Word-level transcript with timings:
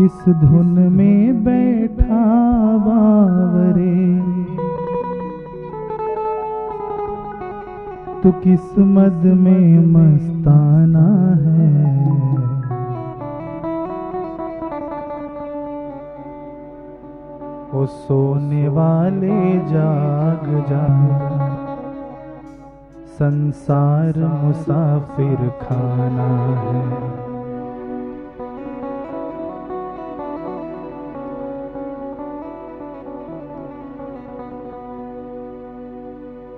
किस 0.00 0.28
धुन 0.28 0.92
में 0.92 1.44
बैठा 1.44 2.36
बावरे? 2.76 4.20
तू 8.22 8.32
किस 8.32 8.78
मद 8.78 9.22
में 9.24 9.86
मस्ताना 9.86 11.34
है? 11.34 11.98
ओ 17.74 17.86
सोने 17.86 18.68
वाले 18.68 19.58
जाग 19.58 20.64
जा। 20.68 20.86
संसार 23.06 24.42
मुसाफिर 24.44 25.36
खाना 25.36 26.46
है। 26.56 27.27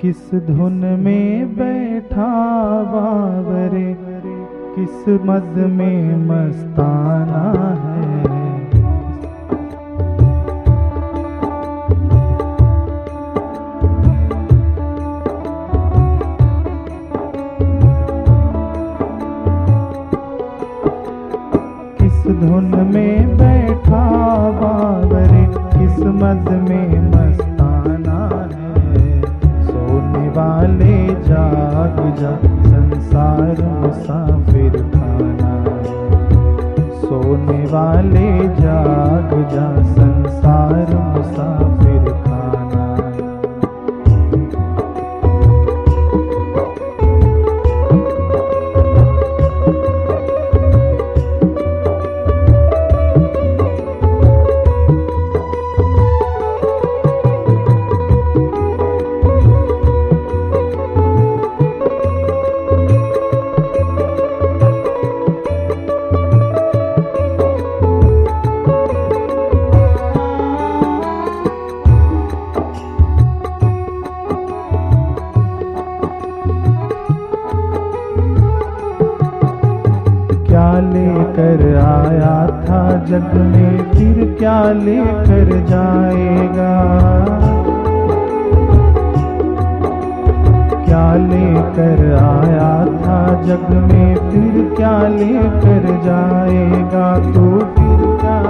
किस 0.00 0.30
धुन 0.34 0.72
में 0.72 1.54
बैठा 1.54 2.28
बावरे 2.82 3.96
किस 4.74 5.08
मद 5.08 5.54
में 5.70 6.16
मस्ताना 6.16 7.42
है? 7.80 8.08
किस 21.98 22.32
धुन 22.36 22.70
में 22.94 23.36
बैठा 23.36 24.04
बावरे 24.50 25.46
किस 25.78 25.98
मद 25.98 26.48
में 26.68 27.10
मस्ताना 27.10 27.40
सोने 27.40 27.49
वाले 30.30 30.96
जाग 31.28 31.96
जा 32.20 32.30
संसार 32.64 33.62
मुसाफिर 33.62 34.76
खाना। 34.92 35.52
सोने 37.00 37.64
वाले 37.66 38.30
जाग 38.60 39.34
जा 39.54 39.66
क्या 80.50 80.80
लेकर 80.80 81.76
आया 81.76 82.46
था 82.46 83.04
जग 83.04 83.34
में? 83.34 83.92
फिर 83.92 84.36
क्या 84.38 84.72
लेकर 84.72 85.66
जाएगा? 85.68 86.72
क्या 90.84 91.14
लेकर 91.14 92.14
आया 92.14 92.84
था 92.84 93.42
जग 93.42 93.70
में? 93.70 94.14
फिर 94.14 94.74
क्या 94.76 95.02
लेकर 95.02 96.00
जाएगा? 96.04 97.18
तू 97.18 97.58
फिर 97.58 98.16
क्या? 98.20 98.42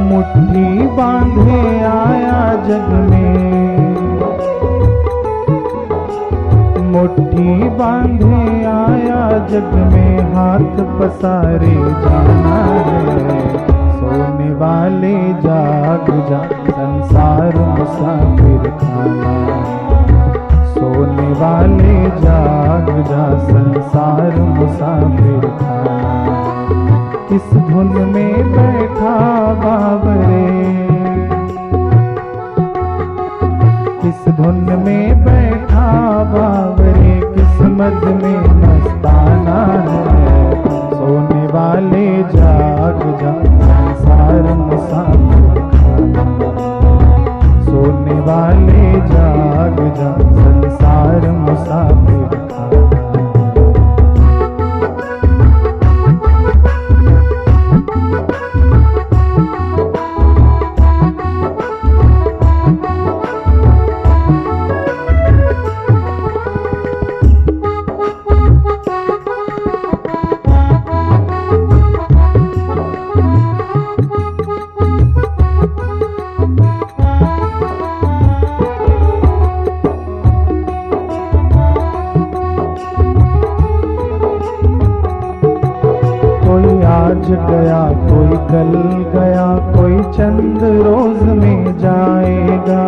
मुट्ठी 0.00 0.86
बांधे 0.86 1.80
आया 1.80 2.54
जग 2.54 3.10
में। 3.10 3.80
मुट्ठी 6.92 7.68
बांधे 7.68 8.19
जग 9.60 9.74
में 9.92 10.34
हाथ 10.34 10.76
पसारे 10.98 11.74
जाना 12.02 12.60
है। 12.76 13.34
सोने 13.96 14.50
वाले 14.54 15.12
जाग 15.42 16.06
जा, 16.30 16.38
संसार 16.68 17.56
मुसाफिर 17.70 18.70
खाना 18.80 19.34
सोने 20.66 21.28
वाले 21.40 21.94
जाग 22.20 22.88
जा, 23.10 23.26
संसार 23.40 24.40
मुसाफिर 24.50 25.48
खाना 25.58 26.08
किस 27.28 27.52
धुन 27.68 27.92
में 28.12 28.52
बैठा 28.52 29.14
बाबरे। 29.64 30.46
किस 34.02 34.34
धुन 34.36 34.64
में 34.86 35.24
बैठा 35.24 35.88
बाबरे 36.32 37.20
किस 37.34 37.60
मद 37.60 38.04
में 38.22 38.69
संसार 44.70 45.09
गया, 87.30 87.80
कोई 88.10 88.36
कल 88.36 88.72
गया, 89.14 89.46
कोई 89.76 90.12
चंद 90.12 90.58
रोज 90.62 91.22
में 91.22 91.78
जाएगा। 91.78 92.82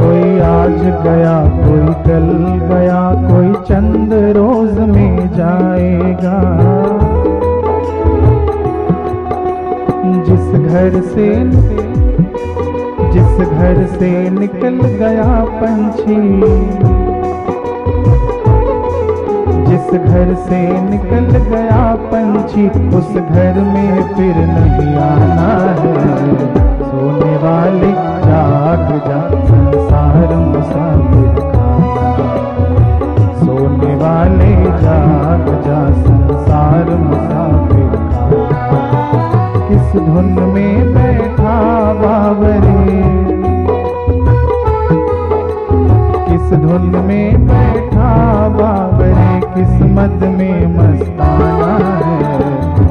कोई 0.00 0.40
आज 0.40 0.80
गया, 1.04 1.36
कोई 1.56 1.94
कल 2.04 2.28
गया, 2.68 3.00
कोई 3.30 3.52
चंद 3.64 4.12
रोज 4.36 4.78
में 4.78 5.30
जाएगा। 5.32 6.38
जिस 10.26 10.52
घर 10.60 11.00
से, 11.00 11.28
जिस 13.12 13.48
घर 13.48 13.86
से 13.86 14.30
निकल 14.30 14.80
गया 14.98 15.44
पंछी 15.44 16.16
जिस 19.86 20.00
घर 20.00 20.34
से 20.34 20.60
निकल 20.80 21.26
गया 21.38 21.94
पंछी। 22.12 22.66
उस 22.96 23.10
घर 23.12 23.58
में 23.74 24.14
फिर 24.14 24.36
नहीं 24.36 24.94
आना 24.96 25.50
है। 25.80 25.92
सोने 26.80 27.34
वाले 27.36 27.90
जाग 28.24 28.88
जा, 29.06 29.20
संसार 29.44 30.34
मुसाफिर 30.36 31.36
सोने 33.36 33.94
वाले 33.94 34.54
जाग 34.82 35.46
जा, 35.66 35.78
संसार 36.02 36.90
मुसाफिर 37.04 37.92
किस 39.68 40.00
धुन 40.00 40.32
में 40.54 40.94
बैठा 40.94 41.58
बाबरे? 41.92 43.02
किस 46.26 46.58
धुन 46.58 46.92
में 47.04 47.46
बैठा 47.46 48.12
बाबरे? 48.48 49.25
किस 49.56 49.76
मद 49.90 50.22
में 50.38 50.66
मस्ताना 50.68 51.68
है। 52.06 52.48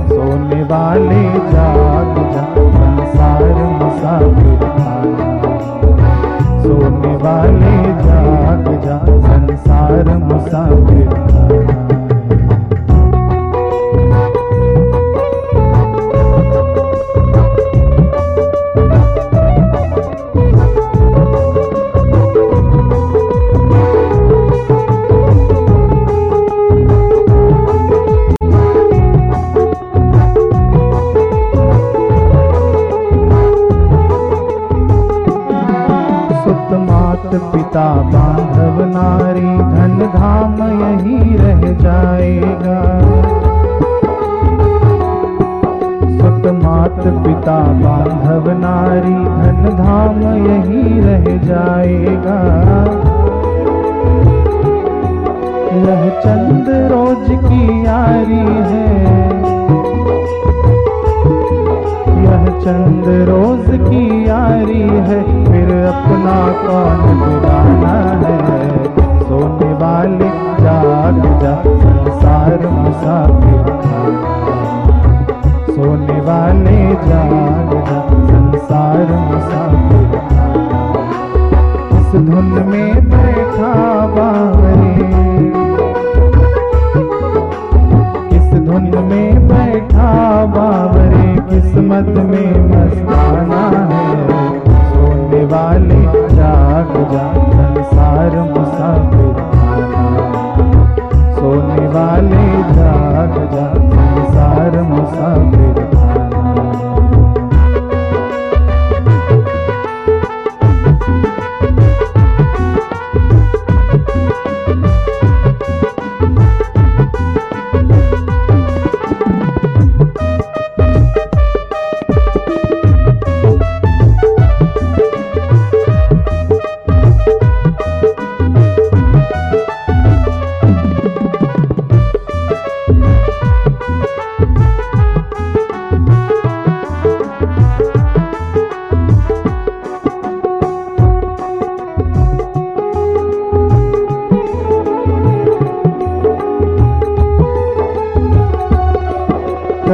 सोने 0.08 0.62
वाले 0.64 1.24
जाग 1.52 2.16
जा, 2.32 2.46
संसार 2.76 3.54
मुसाफिर 3.74 4.64
सोने 6.64 7.16
वाले 7.24 7.76
जाग 8.02 8.72
जा, 8.86 8.98
संसार 9.28 10.18
मुसाफिर 10.24 11.95
पिता 47.08 47.60
बांधव 47.60 48.52
नारी, 48.52 49.14
धन, 49.14 49.78
धाम, 49.78 50.22
यही 50.22 51.00
रह 51.00 51.38
जाएगा। 51.38 52.40
यह 55.76 56.10
चंद 56.10 56.66
रोज 56.70 57.28
की 57.30 57.86
यारी 57.86 58.48
है। 58.48 59.06
यह 62.24 62.60
चंद 62.60 63.04
रोज 63.08 63.90
की 63.90 64.30
यारी 64.30 64.82
है। 64.82 65.46
फिर 65.46 65.86
अपना 65.86 66.48
कौन 66.68 67.20
बुलाना 67.20 68.28
है? 68.28 68.55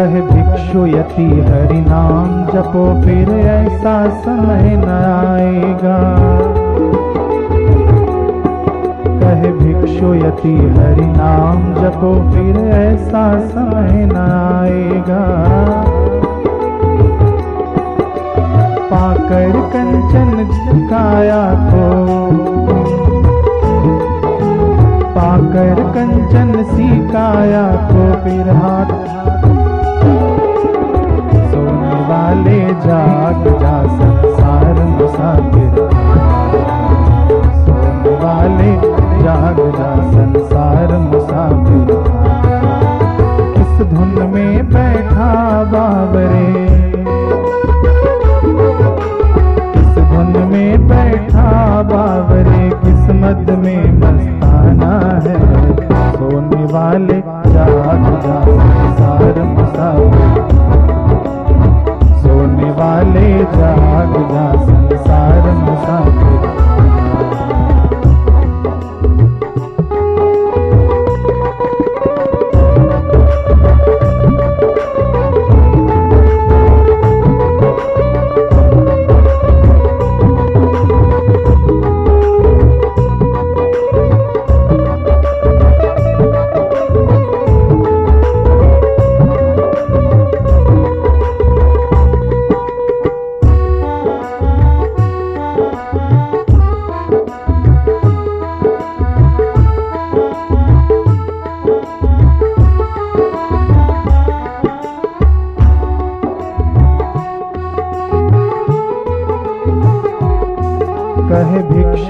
कह 0.01 0.13
भिक्षु 0.27 0.85
यति 0.87 1.25
हरि 1.47 1.79
नाम 1.81 2.29
जपो 2.45 2.83
फिर 3.01 3.29
ऐसा 3.47 3.93
समय 4.21 4.75
न 4.77 4.87
आएगा 5.09 5.97
कह 9.19 9.43
भिक्षु 9.59 10.13
यति 10.15 10.53
हरि 10.77 11.05
नाम 11.09 11.67
जपो 11.75 12.13
फिर 12.31 12.57
ऐसा 12.77 13.23
समय 13.49 14.05
न 14.05 14.17
आएगा 14.39 15.21
पाकर 18.89 19.61
कंचन 19.75 20.49
काया 20.89 21.43
को 21.69 21.85
पाकर 25.13 25.83
कंचन 25.93 26.63
सी 26.73 26.89
काया 27.07 27.65
को 27.91 28.11
फिर 28.23 28.49
हाथ 28.55 29.09
वाले 32.11 32.59
जाग 32.83 33.43
जा 33.59 33.75
संसार 33.97 34.79
मुसाफिर 34.85 35.75
सोने 37.59 38.15
वाले 38.23 38.71
जाग 39.23 39.59
जा 39.77 39.91
संसार 40.15 40.97
मुसाफिर 41.05 41.60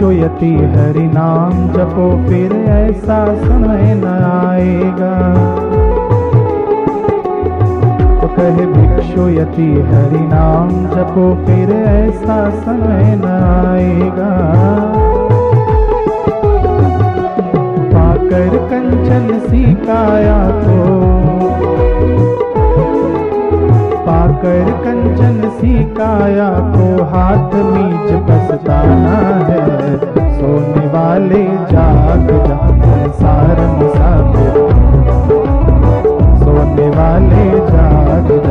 यति 0.10 0.56
हरि 0.56 1.08
नाम 1.08 1.52
जपो, 1.52 2.30
फिर 2.30 2.54
ऐसा 2.70 3.36
समय 3.36 3.94
न 3.96 4.06
आएगा। 4.34 5.16
तो 8.22 8.28
कहे 8.28 8.66
भिक्षु, 8.66 9.30
यति 9.30 9.72
हरि 9.72 10.20
नाम 10.20 10.70
जपो, 10.70 11.46
फिर 11.46 11.76
ऐसा 11.76 12.50
समय 12.50 13.16
न 13.16 13.26
आएगा। 13.68 14.32
पाकर 17.94 18.58
कंचन 18.58 19.40
सी 19.40 19.74
काया 19.74 20.50
को 20.52 21.12
पाकर 24.42 24.70
कंचन 24.84 25.50
सी 25.58 25.74
काया 25.94 26.50
को 26.74 27.04
हाथ 27.06 27.54
मीच 27.66 28.14
पछताना 28.28 29.18
है। 29.48 29.60
सोने 30.38 30.86
वाले 30.88 31.44
जाग 31.72 32.28
जा 32.48 32.58
सारंग 33.20 33.82
मुसाफिर 33.82 34.56
सोने 36.40 36.88
वाले 36.90 37.46
जाग 37.70 38.32
जा 38.48 38.51